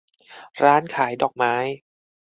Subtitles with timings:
[0.63, 1.55] ร้านขายดอกไม้